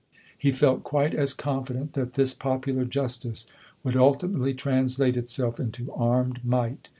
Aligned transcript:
He 0.35 0.51
felt 0.51 0.81
quite 0.83 1.13
as 1.13 1.31
confident 1.31 1.93
that 1.93 2.13
this 2.13 2.33
popular 2.33 2.85
jus 2.85 3.17
tice 3.17 3.45
would 3.83 3.95
ultimately 3.95 4.55
translate 4.55 5.15
itself 5.15 5.59
into 5.59 5.93
armed 5.93 6.43
might. 6.43 6.87